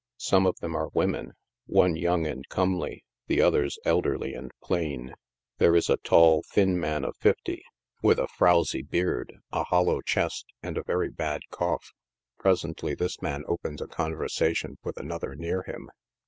Some 0.17 0.47
of 0.47 0.57
them 0.61 0.75
are 0.75 0.89
women— 0.95 1.33
one 1.67 1.95
young 1.95 2.25
and 2.25 2.43
comely, 2.49 3.03
the 3.27 3.39
others 3.39 3.77
elderly 3.85 4.33
and 4.33 4.49
plain. 4.63 5.13
There 5.59 5.75
is 5.75 5.91
a 5.91 5.97
tall, 5.97 6.41
thin 6.51 6.79
man 6.79 7.05
of 7.05 7.15
fifty, 7.17 7.61
with 8.01 8.17
a 8.17 8.27
frowsy 8.27 8.81
beard, 8.81 9.27
THE 9.27 9.33
MEDIUMS. 9.33 9.41
89 9.53 9.61
a 9.61 9.63
hollow 9.65 10.01
chest 10.01 10.45
and 10.63 10.77
a 10.79 10.83
very 10.83 11.11
bad 11.11 11.41
cough. 11.51 11.91
Presently 12.39 12.95
this 12.95 13.21
man 13.21 13.43
opens 13.47 13.79
a 13.79 13.85
conversation 13.85 14.79
with 14.83 14.97
another 14.97 15.35
near 15.35 15.61
him. 15.61 15.87